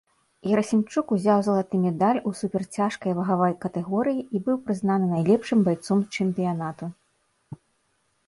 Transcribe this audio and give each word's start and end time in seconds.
Герасімчук 0.51 1.11
узяў 1.15 1.41
залаты 1.47 1.75
медаль 1.81 2.19
у 2.29 2.31
суперцяжкай 2.39 3.11
вагавай 3.19 3.53
катэгорыі 3.65 4.23
і 4.23 4.37
быў 4.47 4.57
прызнаны 4.69 5.05
найлепшым 5.13 5.59
байцом 5.67 5.99
чэмпіянату. 6.17 6.85